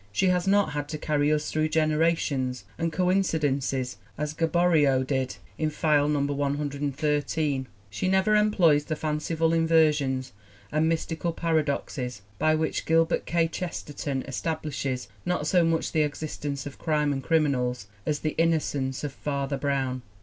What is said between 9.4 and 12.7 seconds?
inversions and mystical paradoxes by